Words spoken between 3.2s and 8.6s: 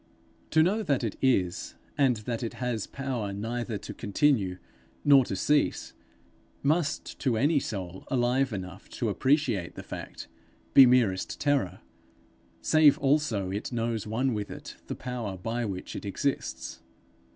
neither to continue nor to cease, must to any soul alive